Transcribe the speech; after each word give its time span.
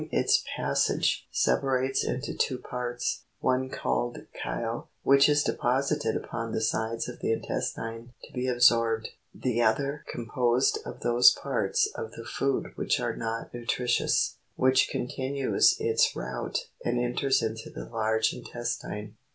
its 0.11 0.43
passage 0.57 1.27
separates 1.29 2.03
into 2.03 2.33
two 2.33 2.57
parts; 2.57 3.25
one 3.39 3.69
called 3.69 4.17
chyle, 4.41 4.89
which 5.03 5.29
is 5.29 5.43
de 5.43 5.53
posited 5.53 6.15
upon 6.15 6.51
the 6.51 6.59
sides 6.59 7.07
of 7.07 7.19
the 7.19 7.31
intestine 7.31 8.11
to 8.23 8.33
be 8.33 8.47
absorbed; 8.47 9.09
the 9.31 9.61
other, 9.61 10.03
composed 10.11 10.79
of 10.87 11.01
those 11.01 11.29
parts 11.29 11.85
of 11.93 12.13
the 12.13 12.25
food 12.25 12.71
which 12.75 12.99
are 12.99 13.15
not 13.15 13.53
nutritious, 13.53 14.37
which 14.55 14.89
continues 14.89 15.75
its 15.79 16.15
route 16.15 16.67
and 16.83 16.99
enters 16.99 17.43
into 17.43 17.69
the 17.69 17.85
large 17.85 18.33
intestine. 18.33 19.15